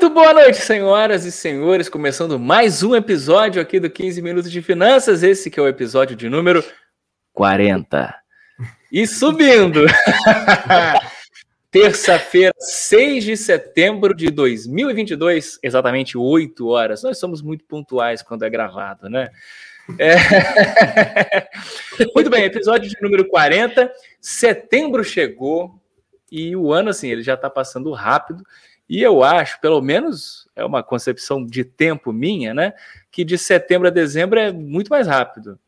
[0.00, 1.86] Muito boa noite, senhoras e senhores.
[1.86, 5.22] Começando mais um episódio aqui do 15 Minutos de Finanças.
[5.22, 6.64] Esse que é o episódio de número
[7.34, 8.14] 40.
[8.90, 9.84] E subindo.
[11.70, 17.02] Terça-feira, 6 de setembro de 2022, exatamente 8 horas.
[17.02, 19.28] Nós somos muito pontuais quando é gravado, né?
[19.98, 20.16] É...
[22.16, 23.92] Muito bem, episódio de número 40.
[24.18, 25.78] Setembro chegou
[26.32, 28.42] e o ano, assim, ele já está passando rápido.
[28.90, 32.72] E eu acho, pelo menos é uma concepção de tempo minha, né?
[33.08, 35.52] Que de setembro a dezembro é muito mais rápido.
[35.52, 35.58] O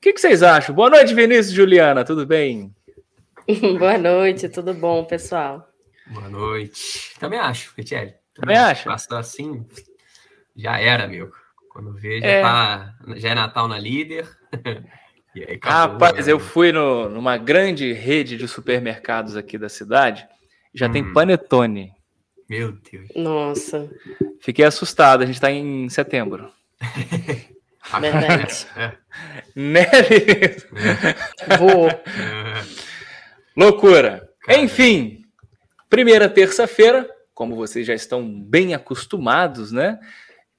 [0.00, 0.74] que, que vocês acham?
[0.74, 2.74] Boa noite, Vinícius Juliana, tudo bem?
[3.78, 5.68] Boa noite, tudo bom, pessoal?
[6.06, 7.14] Boa noite.
[7.20, 8.14] Também acho, Fetiel.
[8.32, 8.84] Também acho.
[8.84, 9.62] Passou assim,
[10.56, 11.30] já era, meu.
[11.68, 12.40] Quando vê, já, é.
[12.40, 14.26] Tá, já é Natal na líder.
[15.36, 16.32] Aí, acabou, Rapaz, né?
[16.32, 20.26] eu fui no, numa grande rede de supermercados aqui da cidade.
[20.74, 20.92] Já hum.
[20.92, 21.92] tem panetone.
[22.50, 23.08] Meu Deus.
[23.14, 23.88] Nossa.
[24.40, 25.22] Fiquei assustado.
[25.22, 26.50] A gente está em setembro.
[28.00, 28.66] Verdade.
[28.76, 28.92] É.
[29.54, 29.86] Né?
[31.48, 31.56] É.
[31.56, 31.88] Vou.
[33.56, 34.28] Loucura.
[34.40, 34.64] Caramba.
[34.64, 35.24] Enfim,
[35.88, 40.00] primeira terça-feira, como vocês já estão bem acostumados, né?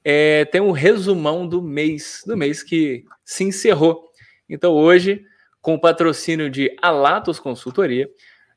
[0.02, 4.09] É, tem um resumão do mês, do mês que se encerrou.
[4.50, 5.25] Então, hoje,
[5.62, 8.09] com o patrocínio de Alatos Consultoria,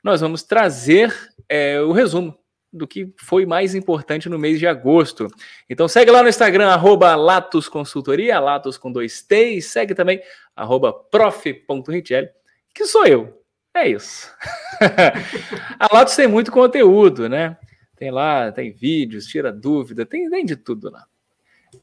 [0.04, 1.12] nós vamos trazer
[1.48, 2.38] é, o resumo
[2.74, 5.28] do que foi mais importante no mês de agosto.
[5.70, 10.20] Então segue lá no Instagram, arroba Latos Consultoria, Latos com dois T, e segue também,
[10.54, 12.28] arroba prof.richelli,
[12.74, 13.40] que sou eu.
[13.74, 14.32] É isso.
[15.78, 17.56] a Latos tem muito conteúdo, né?
[17.96, 21.06] Tem lá, tem vídeos, tira dúvida, tem, tem de tudo lá.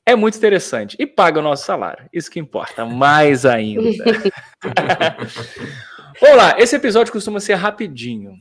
[0.06, 0.96] É muito interessante.
[1.00, 2.08] E paga o nosso salário.
[2.14, 3.82] Isso que importa, mais ainda.
[6.20, 8.36] Vamos lá, esse episódio costuma ser rapidinho.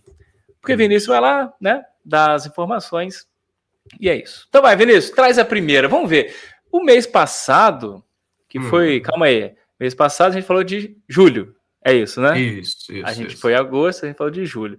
[0.61, 1.83] Porque Vinícius vai lá, né?
[2.05, 3.27] Dá as informações.
[3.99, 4.47] E é isso.
[4.49, 5.89] Então vai, Vinícius, traz a primeira.
[5.89, 6.35] Vamos ver.
[6.71, 8.05] O mês passado,
[8.49, 8.69] que hum.
[8.69, 9.01] foi.
[9.01, 9.55] Calma aí.
[9.79, 11.55] Mês passado a gente falou de julho.
[11.83, 12.39] É isso, né?
[12.39, 13.07] Isso, isso.
[13.07, 13.41] A gente isso.
[13.41, 14.79] foi em agosto, a gente falou de julho.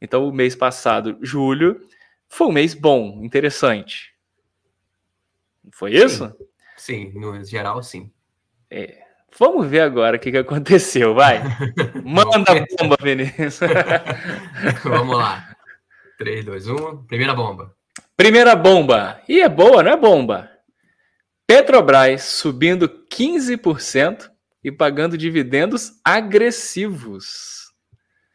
[0.00, 1.80] Então, o mês passado, julho,
[2.28, 4.14] foi um mês bom, interessante.
[5.72, 6.34] Foi isso?
[6.76, 8.10] Sim, sim no geral, sim.
[8.70, 9.02] É.
[9.38, 11.42] Vamos ver agora o que, que aconteceu, vai.
[12.02, 13.60] Manda a bomba, Vinícius.
[14.82, 15.47] Vamos lá.
[16.18, 17.04] 3, 2, 1.
[17.04, 17.74] Primeira bomba.
[18.16, 19.22] Primeira bomba.
[19.28, 20.50] E é boa, não é bomba?
[21.46, 24.28] Petrobras subindo 15%
[24.62, 27.72] e pagando dividendos agressivos.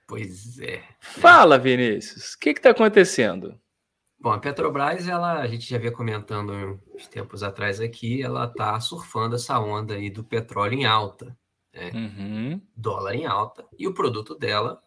[0.08, 0.82] Pois é.
[1.00, 2.34] Fala, Vinícius.
[2.34, 3.60] O que está acontecendo?
[4.18, 8.80] Bom, a Petrobras, ela, a gente já havia comentando uns tempos atrás aqui, ela está
[8.80, 11.38] surfando essa onda aí do petróleo em alta,
[11.74, 11.92] né?
[11.94, 12.62] Uhum.
[12.74, 14.82] dólar em alta, e o produto dela,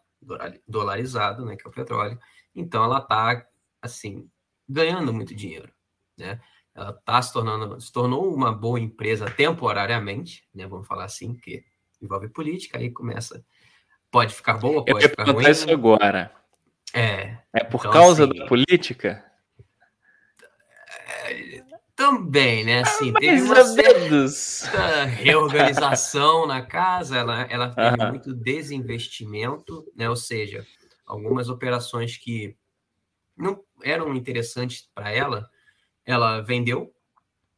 [0.67, 2.19] dolarizado, né, que é o petróleo,
[2.57, 3.45] então ela está,
[3.81, 4.29] assim,
[4.67, 5.71] ganhando muito dinheiro,
[6.17, 6.39] né?
[6.75, 11.63] Ela está se tornando, se tornou uma boa empresa temporariamente, né, vamos falar assim, porque
[12.01, 13.43] envolve política, aí começa,
[14.11, 15.33] pode ficar boa, pode Eu ficar ruim.
[15.33, 16.31] acontece agora.
[16.93, 17.37] É.
[17.53, 19.25] É por então, causa assim, da política?
[21.95, 22.81] Também, né?
[22.81, 30.07] Assim, ah, teve uma certa reorganização na casa, ela, ela teve muito desinvestimento, né?
[30.07, 30.63] Ou seja,
[31.07, 32.55] algumas operações que
[33.35, 35.49] não eram interessantes para ela,
[36.05, 36.93] ela vendeu,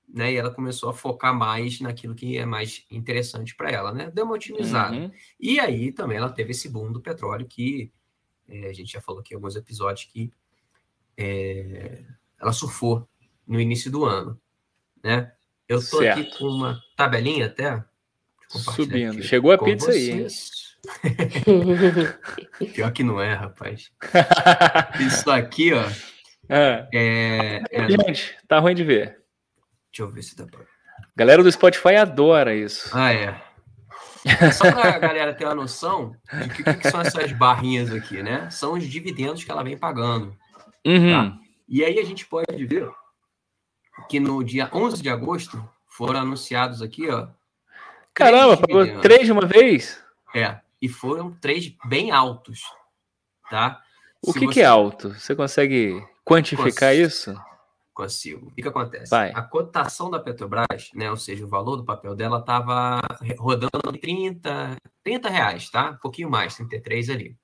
[0.08, 0.34] né?
[0.34, 4.12] E ela começou a focar mais naquilo que é mais interessante para ela, né?
[4.12, 4.96] Deu uma otimizada.
[4.96, 5.12] Uhum.
[5.40, 7.92] E aí também ela teve esse boom do petróleo que
[8.48, 10.32] é, a gente já falou aqui em alguns episódios que
[11.18, 12.04] é,
[12.40, 13.08] ela surfou
[13.48, 14.40] no início do ano,
[15.04, 15.34] né?
[15.68, 16.20] Eu tô certo.
[16.20, 17.84] aqui com uma tabelinha até.
[18.48, 19.22] Subindo.
[19.22, 20.52] Chegou a pizza vocês.
[20.54, 20.69] aí.
[22.74, 23.92] Pior que não é, rapaz.
[25.00, 25.84] Isso aqui, ó.
[26.48, 26.88] É.
[26.94, 27.90] É, é...
[27.90, 29.20] Gente, tá ruim de ver.
[29.92, 30.62] Deixa eu ver se dá pra.
[31.16, 32.90] Galera do Spotify adora isso.
[32.94, 33.36] Ah, é.
[34.54, 38.50] Só para a galera ter uma noção de que, que, são essas barrinhas aqui, né?
[38.50, 40.36] São os dividendos que ela vem pagando.
[40.86, 41.12] Uhum.
[41.12, 41.38] Tá?
[41.68, 42.90] E aí a gente pode ver
[44.08, 47.28] que no dia 11 de agosto foram anunciados aqui, ó.
[48.14, 50.02] Caramba, pagou três de uma vez?
[50.34, 52.62] É, e foram três bem altos,
[53.50, 53.82] tá?
[54.22, 54.54] O que, você...
[54.54, 55.14] que, é alto?
[55.14, 57.34] Você consegue quantificar isso?
[57.94, 58.48] Consigo.
[58.48, 59.10] O que, que acontece?
[59.10, 59.32] Vai.
[59.32, 63.02] A cotação da Petrobras, né, ou seja, o valor do papel dela estava
[63.38, 65.92] rodando 30, 30 reais, tá?
[65.92, 67.38] Um pouquinho mais, 33 ali.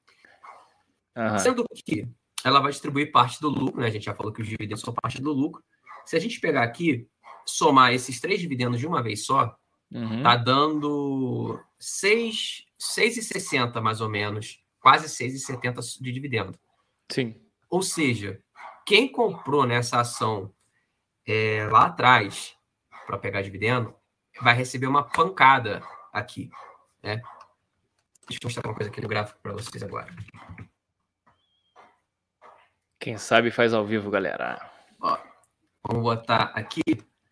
[1.16, 1.40] Uhum.
[1.40, 2.08] Sendo que
[2.44, 3.88] ela vai distribuir parte do lucro, né?
[3.88, 5.64] A gente já falou que os dividendos são parte do lucro.
[6.06, 7.08] Se a gente pegar aqui,
[7.46, 9.56] somar esses três dividendos de uma vez só,
[9.92, 10.22] uhum.
[10.22, 11.60] tá dando
[12.80, 16.58] 6,60 mais ou menos, quase 6,70 de dividendo.
[17.12, 17.36] Sim.
[17.70, 18.42] Ou seja,
[18.86, 20.54] quem comprou nessa ação
[21.26, 22.56] é, lá atrás
[23.06, 23.94] para pegar dividendo,
[24.42, 25.82] vai receber uma pancada
[26.12, 26.50] aqui,
[27.02, 27.22] né?
[28.28, 30.14] Deixa eu mostrar uma coisa aqui no gráfico para vocês agora.
[33.00, 34.72] Quem sabe faz ao vivo, galera.
[35.00, 35.18] Ó,
[35.88, 36.82] vamos botar aqui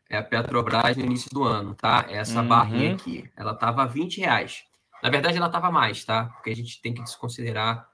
[0.10, 2.06] é a Petrobras no início do ano, tá?
[2.08, 2.48] Essa uhum.
[2.48, 4.64] barrinha aqui, ela tava 20 reais.
[5.04, 6.28] Na verdade, ela tava mais, tá?
[6.28, 7.90] Porque a gente tem que desconsiderar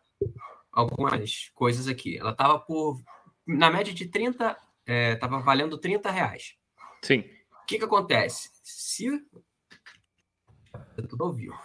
[0.71, 2.15] algumas coisas aqui.
[2.15, 3.01] Ela tava por,
[3.47, 6.55] na média de 30, é, tava valendo 30 reais.
[7.01, 7.21] Sim.
[7.63, 8.51] O que que acontece?
[8.61, 9.07] Se...
[10.95, 11.57] Eu tudo ao vivo.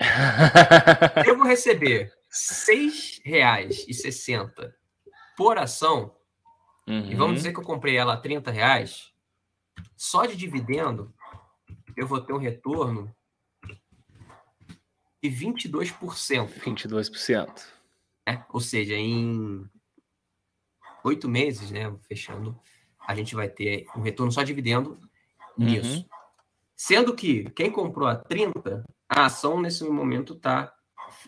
[1.24, 4.74] eu vou receber R$ 6,60
[5.36, 6.16] por ação,
[6.84, 7.04] uhum.
[7.04, 7.34] e vamos uhum.
[7.34, 9.12] dizer que eu comprei ela a 30 reais,
[9.96, 11.14] só de dividendo,
[11.96, 13.14] eu vou ter um retorno
[15.22, 16.60] de 22%.
[16.60, 17.64] 22%.
[18.28, 19.68] É, ou seja, em
[21.04, 22.58] oito meses, né, fechando,
[23.06, 24.98] a gente vai ter um retorno só dividendo
[25.56, 25.98] nisso.
[25.98, 26.04] Uhum.
[26.76, 30.72] Sendo que quem comprou a 30, a ação nesse momento tá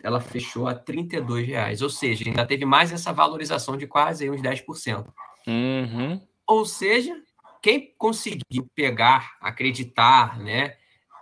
[0.03, 4.41] ela fechou a 32 reais, ou seja, ainda teve mais essa valorização de quase uns
[4.41, 5.11] 10%.
[5.47, 6.21] Uhum.
[6.47, 7.19] Ou seja,
[7.61, 10.77] quem conseguiu pegar, acreditar, né,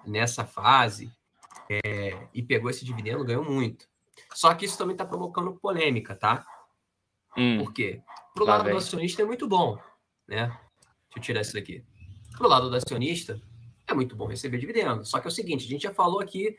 [0.06, 1.12] nessa fase
[1.70, 3.88] é, e pegou esse dividendo ganhou muito.
[4.34, 6.46] Só que isso também está provocando polêmica, tá?
[7.38, 7.60] Hum.
[7.60, 8.02] Por quê?
[8.34, 9.78] Pro lado do acionista é muito bom,
[10.28, 10.48] né?
[10.48, 11.84] Deixa eu tirar isso daqui.
[12.38, 13.42] Pro lado do acionista
[13.88, 15.06] é muito bom receber dividendo.
[15.06, 16.58] Só que é o seguinte, a gente já falou aqui,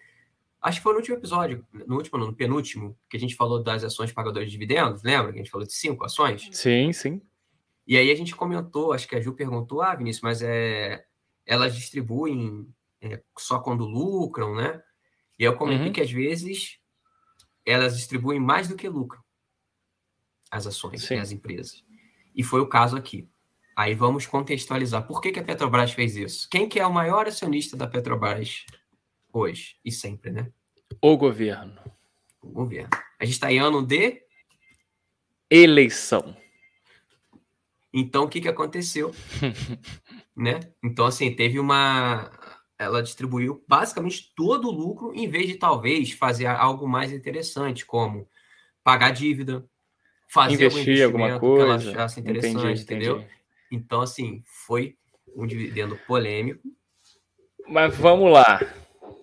[0.61, 3.85] acho que foi no último episódio, no último, no penúltimo, que a gente falou das
[3.85, 5.33] ações pagadoras de dividendos, lembra?
[5.33, 6.49] Que a gente falou de cinco ações?
[6.53, 7.21] Sim, sim.
[7.87, 11.05] E aí a gente comentou, acho que a Ju perguntou, ah, Vinícius, mas é,
[11.45, 12.69] elas distribuem
[13.03, 14.83] é, só quando lucram, né?
[15.39, 15.93] E eu comentei uhum.
[15.93, 16.79] que às vezes
[17.65, 19.23] elas distribuem mais do que lucram
[20.51, 21.85] as ações, né, as empresas.
[22.35, 23.29] E foi o caso aqui.
[23.77, 25.07] Aí vamos contextualizar.
[25.07, 26.49] Por que, que a Petrobras fez isso?
[26.51, 28.67] Quem que é o maior acionista da Petrobras
[29.33, 30.53] hoje e sempre, né?
[31.01, 31.81] O governo.
[32.43, 32.91] O governo.
[33.19, 34.23] A gente está em ano de
[35.49, 36.37] eleição.
[37.93, 39.13] Então, o que, que aconteceu?
[40.37, 40.61] né?
[40.83, 42.31] Então, assim, teve uma.
[42.81, 48.27] Ela distribuiu basicamente todo o lucro, em vez de talvez fazer algo mais interessante, como
[48.83, 49.63] pagar dívida,
[50.27, 51.57] fazer investir alguma coisa.
[51.57, 53.17] que ela achasse interessante, entendi, entendeu?
[53.17, 53.31] Entendi.
[53.71, 54.97] Então, assim, foi
[55.37, 56.63] um dividendo polêmico.
[57.69, 58.59] Mas vamos lá.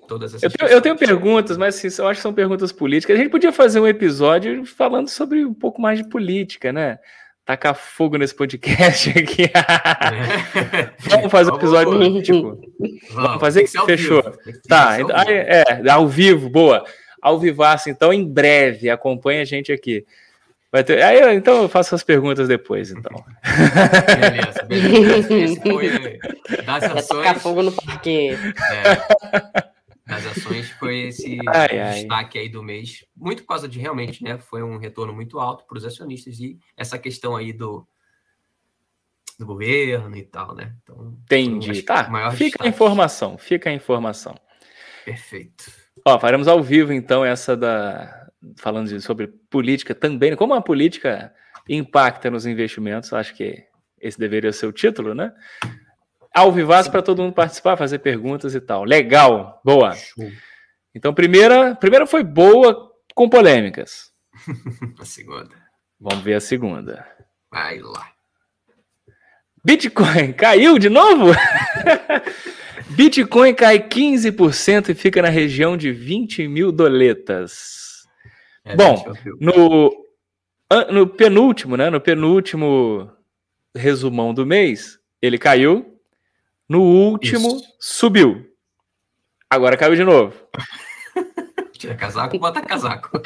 [0.07, 3.17] Todas eu, tenho, eu tenho perguntas, mas assim, eu acho que são perguntas políticas.
[3.17, 6.99] A gente podia fazer um episódio falando sobre um pouco mais de política, né?
[7.47, 9.49] Tacar fogo nesse podcast aqui.
[11.09, 12.59] Vamos fazer um episódio político.
[13.13, 14.21] Vamos fazer que, que fechou.
[14.67, 16.83] Tá, então, é, é, ao vivo, boa.
[17.21, 18.89] Ao vivaço, então, em breve.
[18.89, 20.05] Acompanha a gente aqui.
[20.69, 21.01] Vai ter...
[21.01, 23.23] Aí, então eu faço as perguntas depois, então.
[24.19, 25.33] Beleza, beleza.
[25.33, 26.19] Esse foi
[26.65, 27.07] das ações.
[27.07, 28.37] Tacar fogo no parquinho.
[29.53, 29.76] É
[30.07, 34.37] das ações foi esse ai, destaque aí do mês, muito por causa de realmente, né?
[34.39, 37.85] Foi um retorno muito alto para os acionistas e essa questão aí do,
[39.37, 40.73] do governo e tal, né?
[40.81, 41.83] Então, Entendi.
[41.83, 42.63] Tá, fica destaque.
[42.63, 44.35] a informação, fica a informação.
[45.03, 45.71] Perfeito.
[46.05, 51.33] Ó, faremos ao vivo então essa da falando sobre política também, como a política
[51.67, 53.65] impacta nos investimentos, acho que
[53.99, 55.33] esse deveria ser o título, né?
[56.37, 58.83] Ao vivaço para todo mundo participar, fazer perguntas e tal.
[58.83, 59.93] Legal, boa.
[59.93, 60.31] Show.
[60.93, 64.11] Então, primeira, primeira foi boa com polêmicas.
[64.99, 65.55] a segunda.
[65.99, 67.07] Vamos ver a segunda.
[67.51, 68.11] Vai lá.
[69.65, 71.31] Bitcoin caiu de novo?
[72.91, 78.05] Bitcoin cai 15% e fica na região de 20 mil doletas.
[78.63, 79.03] É, Bom,
[79.41, 79.91] no,
[80.91, 81.89] no penúltimo, né?
[81.89, 83.11] No penúltimo
[83.75, 85.96] resumão do mês, ele caiu
[86.69, 87.75] no último, Isso.
[87.79, 88.45] subiu.
[89.49, 90.33] Agora caiu de novo.
[91.71, 93.09] Tira casaco, bota casaco.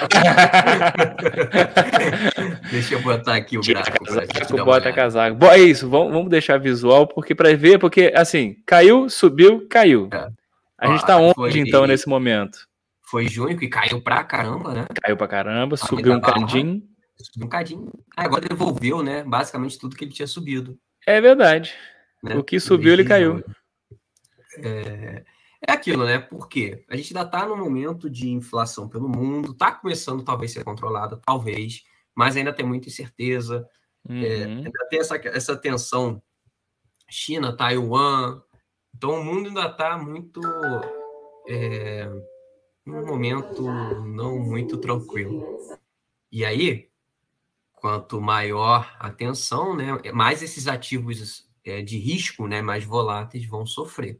[2.69, 4.05] Deixa eu botar aqui o Tira gráfico.
[4.05, 5.35] Casaco, bota casaco.
[5.35, 10.09] Bom, é isso, vamos, vamos deixar visual, porque para ver, porque assim, caiu, subiu, caiu.
[10.13, 10.29] É.
[10.77, 12.67] A gente tá onde foi, então nesse momento?
[13.01, 14.85] Foi junho que caiu pra caramba, né?
[15.01, 16.81] Caiu pra caramba, subiu um cadinho.
[17.17, 17.91] Subiu um cadinho.
[18.15, 19.23] agora devolveu, né?
[19.23, 20.77] Basicamente tudo que ele tinha subido.
[21.05, 21.73] É verdade.
[22.21, 22.35] Né?
[22.37, 23.43] O que subiu, ele caiu.
[24.57, 25.23] É,
[25.67, 26.19] é aquilo, né?
[26.19, 30.53] Porque a gente ainda está no momento de inflação pelo mundo, está começando talvez a
[30.55, 31.83] ser controlada, talvez,
[32.15, 33.67] mas ainda tem muita incerteza.
[34.07, 34.23] É, uhum.
[34.23, 36.21] É, ainda tem essa, essa tensão
[37.09, 38.41] China, Taiwan.
[38.95, 40.41] Então o mundo ainda está muito.
[41.47, 42.09] É,
[42.85, 43.63] num momento
[44.05, 45.45] não muito tranquilo.
[46.31, 46.89] E aí,
[47.73, 53.65] quanto maior a tensão, né, mais esses ativos é, de risco, né, mais voláteis, vão
[53.65, 54.19] sofrer.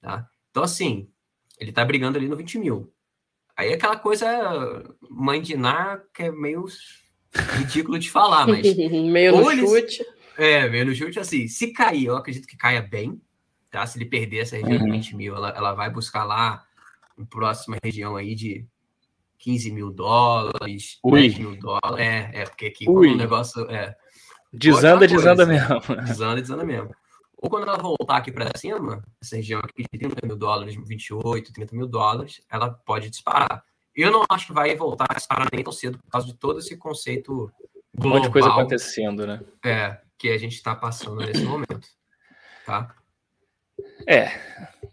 [0.00, 0.28] Tá?
[0.50, 1.08] Então, assim,
[1.58, 2.92] ele está brigando ali no 20 mil.
[3.56, 6.64] Aí é aquela coisa mandinar que é meio
[7.56, 8.62] ridículo de falar, mas.
[8.76, 10.04] meio no eles, chute.
[10.36, 11.46] É, meio no chute, assim.
[11.48, 13.20] Se cair, eu acredito que caia bem,
[13.70, 13.86] tá?
[13.86, 14.86] Se ele perder essa região uhum.
[14.86, 16.64] de 20 mil, ela, ela vai buscar lá
[17.16, 18.66] uma próxima região aí de
[19.38, 21.20] 15 mil dólares, Ui.
[21.20, 21.98] 10 mil dólares.
[21.98, 23.68] É, é, porque aqui o negócio.
[23.70, 23.96] É,
[24.52, 25.80] desanda, desanda mesmo.
[26.04, 26.94] Desanda, desanda mesmo.
[27.36, 31.52] Ou quando ela voltar aqui para cima, essa região aqui de 30 mil dólares, 28,
[31.52, 33.64] 30 mil dólares, ela pode disparar.
[33.94, 36.60] Eu não acho que vai voltar a disparar nem tão cedo por causa de todo
[36.60, 37.52] esse conceito
[37.92, 38.12] global.
[38.12, 39.40] Um monte de coisa acontecendo, né?
[39.64, 41.88] É, que a gente está passando nesse momento.
[42.64, 42.94] Tá?
[44.06, 44.30] É,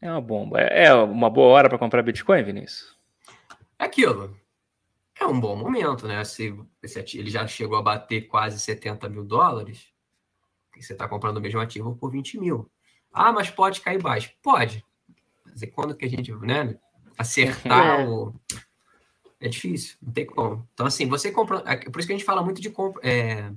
[0.01, 0.59] é uma bomba.
[0.59, 2.97] É uma boa hora para comprar Bitcoin, Vinícius?
[3.77, 4.35] É aquilo.
[5.19, 6.23] É um bom momento, né?
[6.23, 9.89] Se, se ele já chegou a bater quase 70 mil dólares,
[10.75, 12.69] você está comprando o mesmo ativo por 20 mil.
[13.11, 14.31] Ah, mas pode cair baixo.
[14.41, 14.85] Pode.
[15.45, 16.77] Mas quando que a gente, né?
[17.17, 18.07] Acertar é.
[18.07, 18.33] o.
[19.41, 20.67] É difícil, não tem como.
[20.73, 21.63] Então, assim, você compra.
[21.65, 23.51] É por isso que a gente fala muito de compra, é,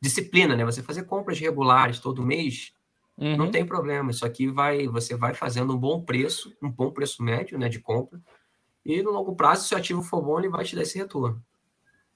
[0.00, 0.64] disciplina, né?
[0.64, 2.72] Você fazer compras regulares todo mês,
[3.16, 3.36] uhum.
[3.36, 4.10] não tem problema.
[4.10, 4.86] Isso aqui vai.
[4.88, 8.20] Você vai fazendo um bom preço, um bom preço médio né, de compra.
[8.84, 11.42] E no longo prazo, se o ativo for bom, ele vai te dar esse retorno.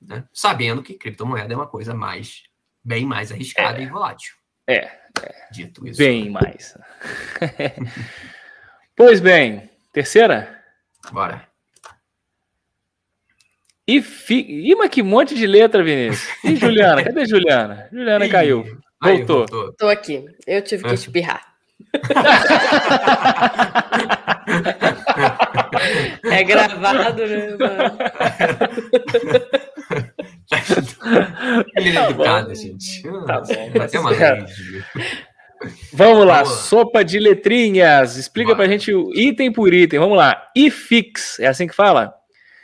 [0.00, 0.24] Né?
[0.32, 2.44] Sabendo que criptomoeda é uma coisa mais
[2.84, 3.82] bem mais arriscada é.
[3.82, 4.34] e volátil.
[4.66, 4.90] É,
[5.22, 5.48] é.
[5.50, 5.98] Dito isso.
[5.98, 6.76] Bem mais.
[8.94, 10.62] pois bem, terceira?
[11.10, 11.48] Bora.
[13.86, 14.40] E, fi...
[14.40, 16.28] Ih, mas que monte de letra, Vinícius.
[16.44, 17.02] E Juliana?
[17.02, 17.88] Cadê Juliana?
[17.90, 18.78] Juliana Ih, caiu.
[19.02, 19.72] Voltou.
[19.72, 20.26] Tô aqui.
[20.46, 21.54] Eu tive que espirrar.
[26.30, 27.98] é gravado, né, mano?
[31.76, 33.02] Ele é educado, gente.
[33.02, 33.70] Tá bom.
[33.74, 34.12] Vai ter uma
[35.92, 38.16] Vamos lá, Vamos sopa de letrinhas.
[38.16, 38.58] Explica Bora.
[38.58, 39.98] pra gente o item por item.
[39.98, 40.46] Vamos lá.
[40.54, 42.14] IFIX, é assim que fala?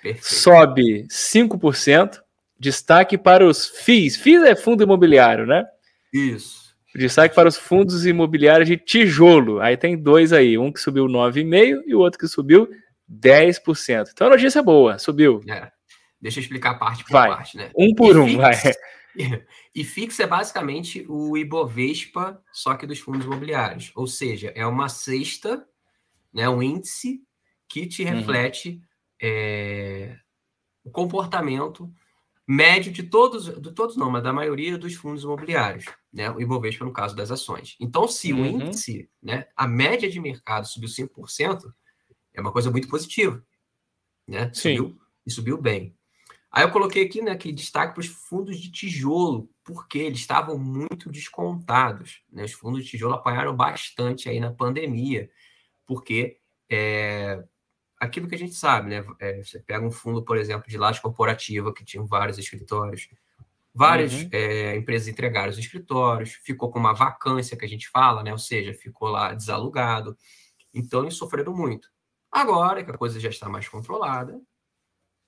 [0.03, 0.27] Perfeito.
[0.27, 2.21] Sobe 5%.
[2.59, 4.17] Destaque para os FIIs.
[4.17, 5.65] FIIs é fundo imobiliário, né?
[6.13, 6.65] Isso.
[6.95, 9.61] Destaque para os fundos imobiliários de tijolo.
[9.61, 12.69] Aí tem dois aí, um que subiu 9,5% e o outro que subiu
[13.11, 14.09] 10%.
[14.13, 15.41] Então a notícia é boa, subiu.
[15.49, 15.71] É.
[16.21, 17.29] Deixa eu explicar parte por vai.
[17.29, 17.71] parte, né?
[17.77, 18.55] Um por e um, fix, vai.
[19.75, 23.93] E fix é basicamente o Ibovespa, só que dos fundos imobiliários.
[23.95, 25.67] Ou seja, é uma cesta,
[26.33, 27.21] né, um índice
[27.69, 28.11] que te uhum.
[28.11, 28.81] reflete uhum.
[29.23, 30.17] é,
[30.85, 31.93] o comportamento
[32.47, 36.31] médio de todos, de todos não, mas da maioria dos fundos imobiliários, né?
[36.31, 37.77] O Ibovespa no caso das ações.
[37.81, 38.43] Então, se uhum.
[38.43, 41.63] o índice, né, a média de mercado subiu 5%,
[42.35, 43.43] é uma coisa muito positiva,
[44.27, 44.51] né?
[44.53, 44.77] Sim.
[44.77, 45.97] Subiu, e subiu bem.
[46.51, 50.57] Aí eu coloquei aqui, né, que destaque para os fundos de tijolo, porque eles estavam
[50.57, 52.23] muito descontados.
[52.31, 52.45] Né?
[52.45, 55.29] Os fundos de tijolo apanharam bastante aí na pandemia,
[55.85, 56.39] porque
[56.71, 57.43] é,
[57.99, 59.05] aquilo que a gente sabe, né?
[59.19, 63.09] É, você pega um fundo, por exemplo, de laje corporativa, que tinha vários escritórios,
[63.75, 64.29] várias uhum.
[64.31, 68.31] é, empresas entregaram os escritórios, ficou com uma vacância que a gente fala, né?
[68.31, 70.17] Ou seja, ficou lá desalugado.
[70.73, 71.89] Então, eles sofreram muito.
[72.35, 74.43] Agora que a coisa já está mais controlada,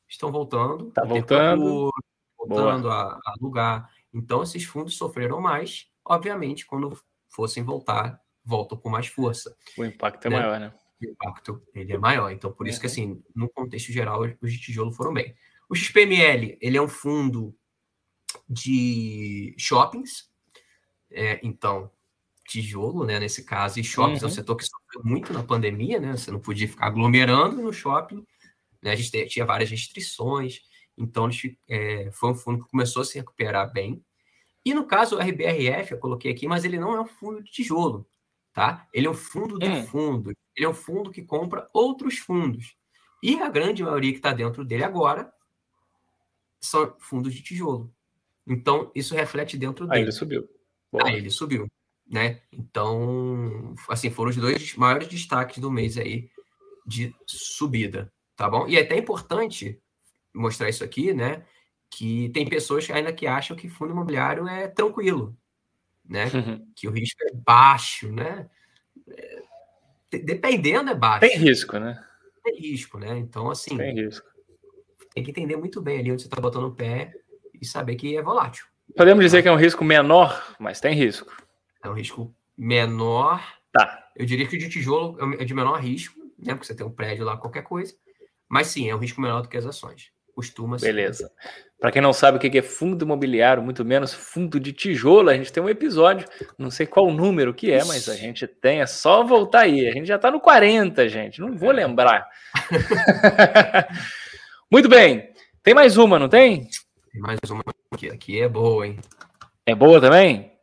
[0.08, 0.88] estão voltando.
[0.88, 1.92] Está voltando.
[2.36, 3.88] voltando a, a alugar.
[4.12, 5.88] Então, esses fundos sofreram mais.
[6.04, 6.98] Obviamente, quando
[7.28, 9.56] fossem voltar, voltam com mais força.
[9.78, 10.36] O impacto é né?
[10.36, 10.75] maior, né?
[11.00, 12.32] O impacto ele é maior.
[12.32, 15.32] Então, por isso que, assim, no contexto geral, os de tijolo foram bem.
[15.68, 17.56] O XPML, ele é um fundo
[18.48, 20.28] de shoppings.
[21.08, 21.88] É, então,
[22.46, 24.28] tijolo, né, nesse caso, e shoppings uhum.
[24.28, 26.16] é um setor que sofreu muito na pandemia, né?
[26.16, 28.24] Você não podia ficar aglomerando no shopping.
[28.82, 28.92] Né?
[28.92, 30.60] A gente tinha várias restrições,
[30.96, 31.28] então
[31.68, 34.04] é, foi um fundo que começou a se recuperar bem.
[34.64, 37.50] E no caso, o RBRF, eu coloquei aqui, mas ele não é um fundo de
[37.50, 38.06] tijolo,
[38.52, 38.86] tá?
[38.92, 39.86] Ele é um fundo de hum.
[39.86, 40.32] fundo.
[40.56, 42.76] Ele é um fundo que compra outros fundos.
[43.22, 45.32] E a grande maioria que está dentro dele agora
[46.60, 47.92] são fundos de tijolo.
[48.46, 49.98] Então, isso reflete dentro dele.
[49.98, 50.48] Aí ele subiu.
[50.90, 51.08] Boa.
[51.08, 51.68] Aí ele subiu,
[52.08, 52.40] né?
[52.52, 56.30] Então, assim, foram os dois maiores destaques do mês aí
[56.86, 58.68] de subida tá bom?
[58.68, 59.80] E é até importante
[60.32, 61.42] mostrar isso aqui, né?
[61.90, 65.34] Que tem pessoas ainda que acham que fundo imobiliário é tranquilo,
[66.04, 66.26] né?
[66.26, 66.66] Uhum.
[66.76, 68.48] Que o risco é baixo, né?
[69.08, 69.42] É,
[70.22, 71.20] dependendo é baixo.
[71.20, 72.04] Tem risco, né?
[72.44, 73.16] Tem risco, né?
[73.16, 73.76] Então, assim.
[73.76, 74.28] Tem risco.
[75.14, 77.12] Tem que entender muito bem ali onde você está botando o pé
[77.54, 78.66] e saber que é volátil.
[78.94, 81.34] Podemos dizer que é um risco menor, mas tem risco.
[81.86, 83.42] É um risco menor.
[83.72, 84.08] Tá.
[84.16, 86.54] Eu diria que o de tijolo é de menor risco, né?
[86.54, 87.94] Porque você tem um prédio lá, qualquer coisa.
[88.48, 90.10] Mas sim, é um risco menor do que as ações.
[90.34, 90.86] costuma ser.
[90.86, 91.30] Beleza.
[91.78, 95.34] Para quem não sabe o que é fundo imobiliário, muito menos fundo de tijolo, a
[95.34, 96.26] gente tem um episódio,
[96.58, 99.86] não sei qual número que é, mas a gente tem, é só voltar aí.
[99.86, 102.26] A gente já está no 40, gente, não vou lembrar.
[104.72, 105.30] muito bem.
[105.62, 106.68] Tem mais uma, não tem?
[107.12, 107.62] Tem mais uma
[107.92, 108.10] aqui.
[108.10, 108.98] Aqui é boa, hein?
[109.66, 110.55] É boa também?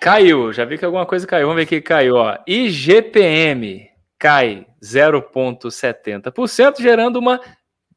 [0.00, 1.46] Caiu, já vi que alguma coisa caiu.
[1.46, 2.16] Vamos ver o que caiu.
[2.16, 2.36] Ó.
[2.46, 7.40] IGPM cai 0,70%, gerando uma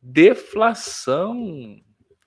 [0.01, 1.77] deflação.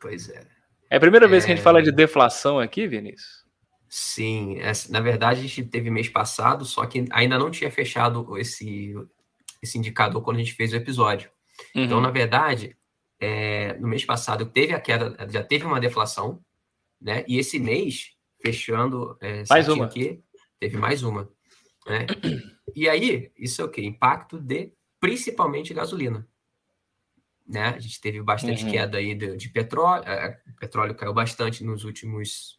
[0.01, 0.43] Pois é.
[0.91, 1.29] É a primeira é...
[1.29, 3.43] vez que a gente fala de deflação aqui, Vinícius?
[3.89, 4.59] Sim,
[4.89, 8.95] na verdade a gente teve mês passado, só que ainda não tinha fechado esse,
[9.63, 11.31] esse indicador quando a gente fez o episódio.
[11.71, 11.85] Então, uhum.
[11.85, 12.75] Então, na verdade,
[13.21, 16.41] é, no mês passado teve a queda, já teve uma deflação,
[17.01, 17.25] né?
[17.29, 19.87] E esse mês, fechando é, mais uma.
[19.87, 20.23] aqui,
[20.59, 21.31] teve mais uma.
[21.87, 22.07] Né?
[22.75, 23.85] E aí, isso é o que?
[23.85, 26.27] Impacto de principalmente gasolina
[27.47, 27.69] né?
[27.69, 28.71] A gente teve bastante uhum.
[28.71, 32.59] queda aí de, de petróleo, é, o petróleo caiu bastante nos últimos,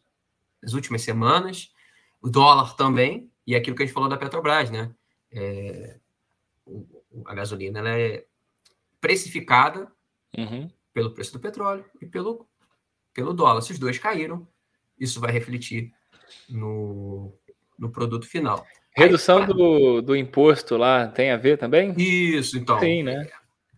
[0.61, 1.73] nas últimas semanas,
[2.21, 4.93] o dólar também, e aquilo que a gente falou da Petrobras, né?
[5.31, 5.99] É,
[7.25, 8.25] a gasolina ela é
[9.01, 9.91] precificada
[10.37, 10.69] uhum.
[10.93, 12.47] pelo preço do petróleo e pelo,
[13.13, 13.61] pelo dólar.
[13.61, 14.47] Se os dois caíram,
[14.99, 15.91] isso vai refletir
[16.49, 17.33] no,
[17.77, 18.65] no produto final.
[18.95, 21.93] Redução Aí, do, do imposto lá tem a ver também?
[21.97, 22.79] Isso, então.
[22.79, 23.27] Sim, né?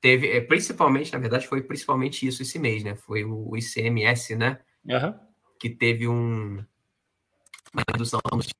[0.06, 2.96] teve, é, principalmente, na verdade, foi principalmente isso esse mês, né?
[2.96, 4.60] Foi o ICMS, né?
[4.88, 5.16] Uhum.
[5.60, 6.64] Que teve um,
[7.74, 8.20] uma redução,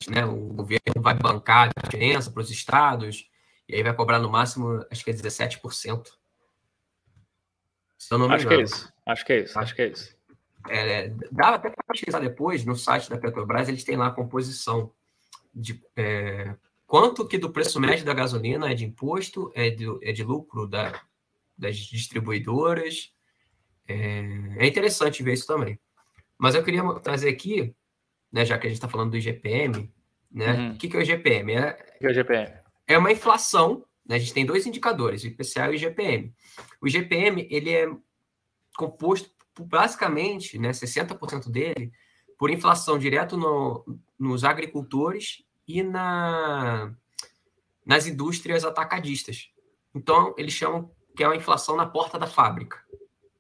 [0.10, 0.26] né?
[0.26, 3.30] O governo vai bancar a diferença para os estados,
[3.70, 6.08] e aí vai cobrar no máximo, acho que é 17%.
[8.00, 8.58] Se eu não me acho engano.
[8.58, 8.94] que é isso.
[9.06, 9.60] Acho que é isso.
[9.60, 10.15] Acho que é isso.
[10.70, 14.92] É, dá até para pesquisar depois no site da Petrobras, eles têm lá a composição
[15.54, 16.56] de é,
[16.86, 20.68] quanto que do preço médio da gasolina é de imposto, é de, é de lucro
[20.68, 21.02] da,
[21.58, 23.14] das distribuidoras.
[23.88, 25.80] É, é interessante ver isso também.
[26.38, 27.74] Mas eu queria trazer aqui,
[28.32, 29.92] né, já que a gente está falando do IGPM,
[30.32, 30.54] né?
[30.54, 30.72] Uhum.
[30.74, 31.54] O que, que é o IGPM?
[31.54, 32.54] É, que é o IGPM?
[32.88, 34.16] É uma inflação, né?
[34.16, 36.34] A gente tem dois indicadores, o IPCA e o IGPM.
[36.82, 37.90] O IGPM, ele é
[38.76, 41.92] composto basicamente, né, 60% dele,
[42.38, 43.86] por inflação direto no,
[44.20, 46.94] nos agricultores e na,
[47.86, 49.50] nas indústrias atacadistas.
[49.94, 52.84] Então, eles chamam que é a inflação na porta da fábrica,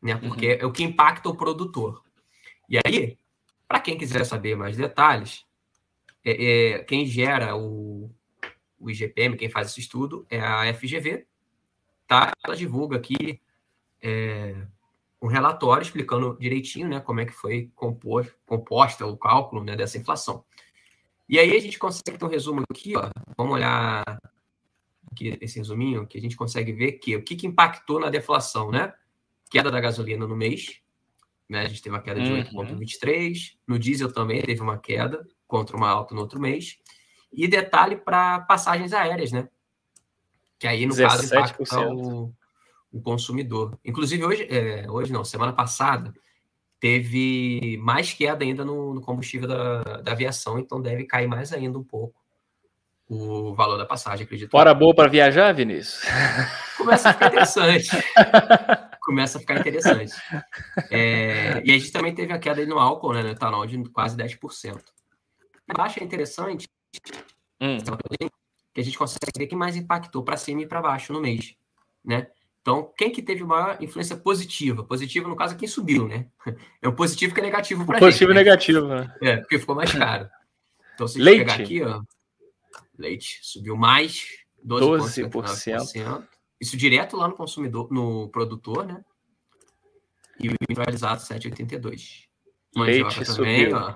[0.01, 0.15] né?
[0.15, 0.29] Uhum.
[0.29, 0.59] Porque uhum.
[0.61, 2.01] é o que impacta o produtor.
[2.69, 3.19] E aí,
[3.67, 5.45] para quem quiser saber mais detalhes,
[6.23, 8.09] é, é, quem gera o,
[8.79, 11.27] o IGPM, quem faz esse estudo, é a FGV,
[12.07, 12.31] tá?
[12.43, 13.41] Ela divulga aqui
[14.01, 14.65] é,
[15.25, 19.97] um relatório explicando direitinho, né, como é que foi compor, composta o cálculo né, dessa
[19.97, 20.45] inflação.
[21.27, 24.03] E aí a gente consegue ter um resumo aqui, ó, vamos olhar
[25.11, 28.69] aqui esse resuminho, que a gente consegue ver que o que, que impactou na deflação,
[28.69, 28.93] né?
[29.49, 30.79] Queda da gasolina no mês,
[31.49, 31.61] né?
[31.61, 32.77] A gente teve uma queda de uhum.
[32.77, 33.53] 8,23.
[33.67, 36.77] No diesel também teve uma queda contra uma alta no outro mês.
[37.33, 39.49] E detalhe para passagens aéreas, né?
[40.59, 41.07] Que aí, no 17%.
[41.07, 42.33] caso, impacta o,
[42.95, 43.77] o consumidor.
[43.83, 46.13] Inclusive, hoje, é, hoje não, semana passada,
[46.79, 51.77] teve mais queda ainda no, no combustível da, da aviação, então deve cair mais ainda
[51.77, 52.15] um pouco
[53.07, 54.55] o valor da passagem, acredito.
[54.55, 56.01] Hora boa para viajar, Vinícius?
[56.77, 57.89] Começa a ficar interessante.
[59.01, 60.13] Começa a ficar interessante.
[60.89, 64.17] É, e a gente também teve a queda no álcool, né, no etanol, de quase
[64.17, 64.81] 10%.
[65.69, 66.67] Abaixo é interessante
[67.61, 67.77] hum.
[68.73, 71.53] que a gente consegue ver que mais impactou para cima e para baixo no mês,
[72.03, 72.27] né?
[72.65, 74.83] Então, quem que teve maior influência positiva?
[74.83, 76.25] Positiva, no caso, é quem subiu, né?
[76.81, 78.07] É o positivo que é negativo para gente.
[78.07, 78.39] Positivo e né?
[78.39, 79.15] negativo, né?
[79.21, 80.27] É, porque ficou mais caro.
[80.95, 82.01] Então, se a gente pegar aqui, ó,
[82.97, 84.29] Leite subiu mais
[84.65, 85.29] 12%.
[85.29, 86.27] 12%.
[86.59, 89.05] Isso direto lá no consumidor, no produtor, né?
[90.39, 92.23] E o industrializado 7,82.
[92.75, 93.77] Leite também, subiu.
[93.77, 93.95] Ó.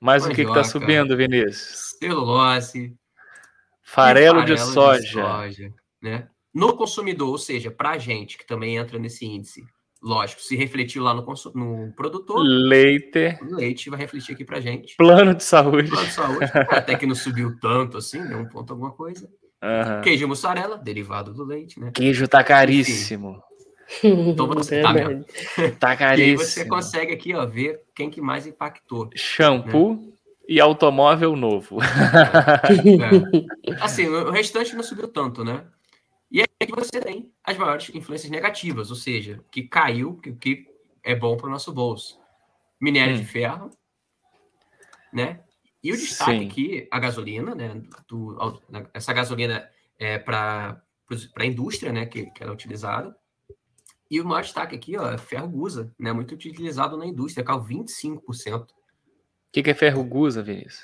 [0.00, 1.94] Mas Mandioca, o que está subindo, Vinícius?
[2.00, 2.96] Celulose.
[3.80, 5.00] Farelo, farelo de, soja.
[5.00, 5.74] de soja.
[6.02, 6.28] né?
[6.54, 9.64] No consumidor, ou seja, para a gente que também entra nesse índice,
[10.02, 12.38] lógico, se refletiu lá no, no produtor.
[12.42, 13.38] Leite.
[13.42, 14.96] Leite vai refletir aqui pra gente.
[14.96, 15.88] Plano de saúde.
[15.88, 16.50] Plano de saúde.
[16.68, 19.28] até que não subiu tanto assim, deu um ponto alguma coisa.
[19.62, 20.00] Uhum.
[20.02, 21.92] Queijo mussarela, derivado do leite, né?
[21.94, 23.40] Queijo tá caríssimo.
[24.02, 25.24] Então você tá, mesmo.
[25.78, 26.28] tá caríssimo.
[26.28, 29.08] E aí você consegue aqui, ó, ver quem que mais impactou.
[29.14, 30.12] Shampoo né?
[30.48, 31.78] e automóvel novo.
[31.82, 33.76] É, é.
[33.80, 35.64] Assim, o restante não subiu tanto, né?
[36.32, 40.66] E aí você tem as maiores influências negativas, ou seja, que caiu, que, que
[41.04, 42.18] é bom para o nosso bolso.
[42.80, 43.18] Minério hum.
[43.18, 43.70] de ferro,
[45.12, 45.44] né?
[45.84, 46.46] E o destaque Sim.
[46.46, 47.82] aqui, a gasolina, né?
[48.08, 48.62] Do,
[48.94, 49.68] essa gasolina
[49.98, 50.82] é para
[51.36, 52.06] a indústria, né?
[52.06, 53.14] Que, que ela é utilizada.
[54.10, 56.12] E o maior destaque aqui, ó, é ferro gusa, né?
[56.12, 58.62] Muito utilizado na indústria, caiu 25%.
[58.62, 58.66] O
[59.52, 60.82] que, que é ferro gusa, Vinícius?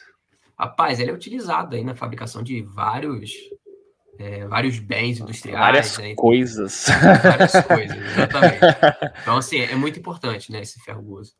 [0.59, 3.31] Rapaz, ele é utilizado aí na fabricação de vários
[4.19, 5.59] é, vários bens industriais.
[5.59, 6.15] Várias né?
[6.15, 6.87] coisas.
[7.23, 8.59] Várias coisas, exatamente.
[9.23, 11.33] Então, assim, é muito importante, né, esse ferro gusa.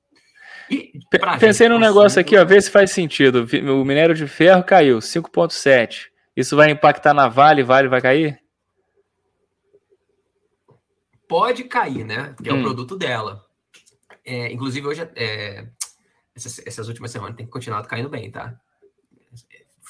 [1.41, 3.47] Pensei num negócio aqui, ó, ver se faz sentido.
[3.73, 6.09] O minério de ferro caiu, 5,7.
[6.37, 7.63] Isso vai impactar na Vale?
[7.63, 8.39] Vale vai cair?
[11.27, 12.35] Pode cair, né?
[12.43, 12.61] Que é hum.
[12.61, 13.45] o produto dela.
[14.25, 15.67] É, inclusive, hoje, é,
[16.37, 18.55] essas, essas, últimas semanas tem continuado caindo bem, tá?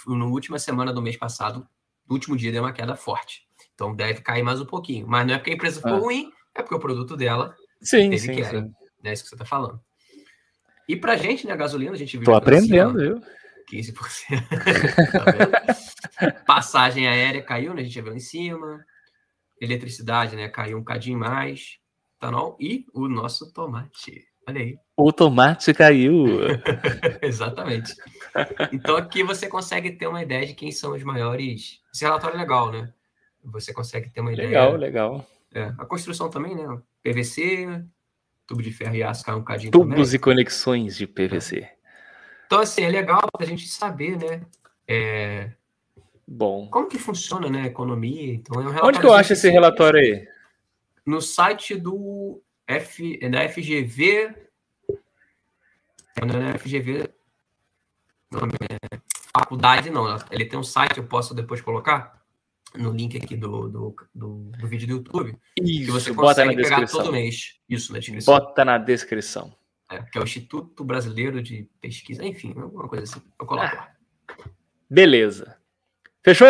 [0.07, 1.68] Na última semana do mês passado,
[2.09, 3.47] no último dia deu uma queda forte.
[3.75, 5.07] Então deve cair mais um pouquinho.
[5.07, 5.99] Mas não é porque a empresa ficou ah.
[5.99, 8.62] ruim, é porque o produto dela sim, teve sim, queda.
[8.62, 8.75] Sim.
[9.05, 9.81] É isso que você está falando.
[10.88, 12.25] E para gente, né, a gasolina, a gente viu.
[12.25, 13.21] Tô aprendendo, viu?
[13.71, 13.94] 15%.
[15.12, 17.83] tá Passagem aérea caiu, né?
[17.83, 18.83] A gente viu em cima
[19.61, 20.49] eletricidade, né?
[20.49, 21.79] Caiu um cadinho mais.
[22.16, 24.27] Etanol e o nosso tomate.
[24.49, 24.79] Olha aí.
[24.99, 26.27] O tomate caiu.
[27.23, 27.95] Exatamente.
[28.73, 31.81] Então aqui você consegue ter uma ideia de quem são os maiores.
[31.95, 32.93] Esse relatório é legal, né?
[33.45, 34.49] Você consegue ter uma ideia.
[34.49, 35.27] Legal, legal.
[35.55, 36.81] É, a construção também, né?
[37.03, 37.81] PVC,
[38.45, 40.15] tubo de ferro e aço caiu um cadinho Tubos também.
[40.15, 41.69] e conexões de PVC.
[42.47, 44.43] Então, assim, é legal a gente saber, né?
[44.87, 45.51] É,
[46.27, 46.69] Bom.
[46.69, 48.35] Como que funciona, né, a economia?
[48.35, 50.29] Então, é um Onde que eu acho esse relatório aí?
[51.07, 54.48] No site do F, da FGV.
[56.27, 57.11] Não é FGV.
[58.31, 58.99] Não, é
[59.33, 60.07] faculdade, não.
[60.31, 62.23] Ele tem um site, eu posso depois colocar
[62.75, 65.39] no link aqui do, do, do, do vídeo do YouTube.
[65.61, 67.59] Isso, que você consegue pegar todo mês.
[67.69, 68.35] Isso na descrição.
[68.35, 69.57] Bota na descrição.
[69.91, 73.23] É, que é o Instituto Brasileiro de Pesquisa, enfim, alguma coisa assim.
[73.41, 73.91] Eu coloco lá.
[74.91, 75.57] Beleza.
[76.23, 76.49] Fechou?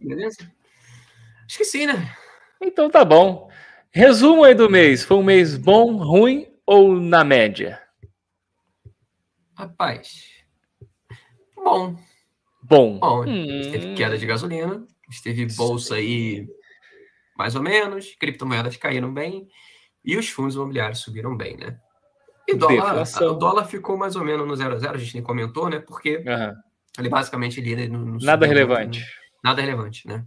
[0.00, 0.50] Beleza?
[1.46, 2.14] Acho que sim, né?
[2.60, 3.50] Então tá bom.
[3.90, 5.04] Resumo aí do mês.
[5.04, 7.80] Foi um mês bom, ruim ou na média?
[9.58, 10.22] Rapaz.
[11.56, 11.96] Bom.
[12.62, 12.98] Bom.
[13.00, 13.24] Bom.
[13.26, 13.70] Hum...
[13.72, 14.86] Teve queda de gasolina.
[15.10, 16.46] Esteve bolsa aí
[17.36, 18.14] mais ou menos.
[18.20, 19.48] Criptomoedas caíram bem.
[20.04, 21.76] E os fundos imobiliários subiram bem, né?
[22.46, 25.24] E dólar, o dólar ficou mais ou menos no 0 a 0, a gente nem
[25.24, 25.80] comentou, né?
[25.80, 26.54] Porque uhum.
[26.96, 29.04] ele basicamente no, no Nada relevante.
[29.42, 30.24] Nada relevante, né?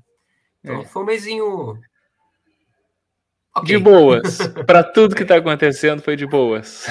[0.62, 0.86] Então é.
[0.86, 1.80] foi um mesinho.
[3.58, 3.76] Okay.
[3.76, 4.38] De boas.
[4.66, 6.86] Para tudo que está acontecendo, foi de boas.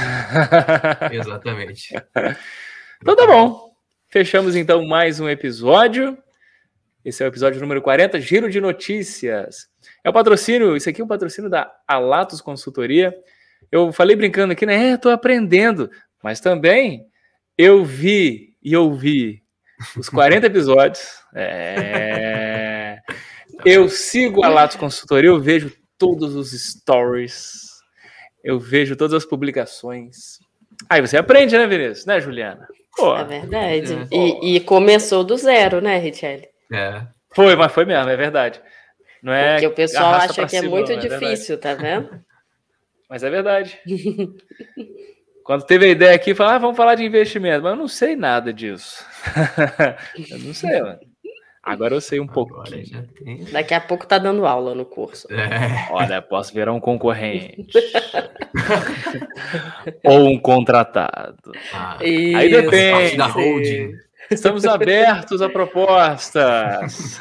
[1.10, 1.94] Exatamente.
[3.00, 3.72] então tá bom.
[4.10, 6.18] Fechamos então mais um episódio.
[7.02, 9.68] Esse é o episódio número 40, Giro de Notícias.
[10.04, 13.14] É o patrocínio, isso aqui é um patrocínio da Alatos Consultoria.
[13.72, 14.90] Eu falei brincando aqui, né?
[14.90, 15.90] É, tô aprendendo.
[16.22, 17.06] Mas também
[17.56, 19.42] eu vi e ouvi
[19.96, 21.22] os 40 episódios.
[21.34, 22.98] É...
[23.62, 25.70] Eu sigo a Latos Consultoria, eu vejo
[26.00, 27.78] todos os stories,
[28.42, 30.38] eu vejo todas as publicações.
[30.88, 32.06] Aí você aprende, né, Vinícius?
[32.06, 32.66] Né, Juliana?
[32.96, 33.14] Pô.
[33.14, 34.08] É verdade.
[34.10, 34.16] É.
[34.16, 36.48] E, e, começou do zero, né, Richelle?
[36.72, 37.02] É.
[37.34, 38.60] Foi, mas foi mesmo, é verdade.
[39.22, 42.08] Não é Porque o pessoal acha que é muito é difícil, tá vendo?
[43.08, 43.76] Mas é verdade.
[45.42, 48.14] Quando teve a ideia aqui, falar, ah, vamos falar de investimento, mas eu não sei
[48.14, 49.04] nada disso.
[50.30, 51.00] eu não sei, mano.
[51.62, 52.62] Agora eu sei um pouco.
[53.52, 55.28] Daqui a pouco tá dando aula no curso.
[55.32, 55.88] É.
[55.90, 57.66] Olha, posso virar um concorrente.
[60.04, 61.52] Ou um contratado.
[61.72, 63.16] Ah, Aí depende.
[63.16, 63.94] Da holding.
[64.30, 67.20] Estamos abertos a propostas.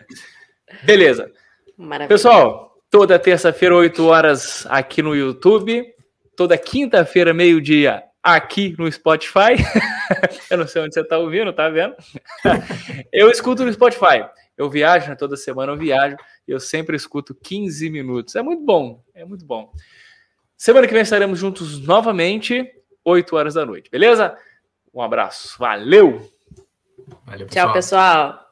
[0.84, 1.30] Beleza.
[1.76, 2.08] Maravilha.
[2.08, 5.94] Pessoal, toda terça-feira, 8 horas, aqui no YouTube
[6.40, 9.56] toda quinta-feira, meio-dia, aqui no Spotify.
[10.50, 11.94] eu não sei onde você está ouvindo, tá vendo?
[13.12, 14.26] eu escuto no Spotify.
[14.56, 15.16] Eu viajo, né?
[15.16, 18.36] toda semana eu viajo e eu sempre escuto 15 minutos.
[18.36, 19.72] É muito bom, é muito bom.
[20.56, 22.70] Semana que vem estaremos juntos novamente,
[23.02, 24.36] 8 horas da noite, beleza?
[24.92, 26.30] Um abraço, valeu!
[27.24, 27.66] Valeu, pessoal.
[27.66, 28.50] Tchau, pessoal.